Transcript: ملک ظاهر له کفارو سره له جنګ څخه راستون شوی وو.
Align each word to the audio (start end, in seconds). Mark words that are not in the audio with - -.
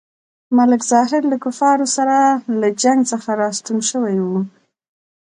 ملک 0.57 0.81
ظاهر 0.91 1.21
له 1.31 1.37
کفارو 1.43 1.87
سره 1.95 2.15
له 2.59 2.67
جنګ 2.83 2.99
څخه 3.11 3.29
راستون 3.41 3.77
شوی 3.89 4.17
وو. 4.25 4.39